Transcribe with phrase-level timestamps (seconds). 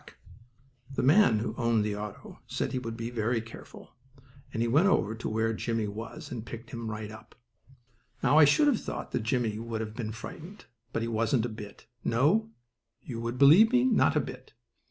[0.95, 3.11] The man who owned the auto said he would be
[3.41, 3.93] careful,
[4.51, 7.35] and he went over to where Jimmie was, and picked him right up.
[8.23, 11.49] Now I should have thought that Jimmie would have been frightened, but he wasn't a
[11.49, 12.49] bit, no,
[13.07, 14.53] would you believe me, not a bit.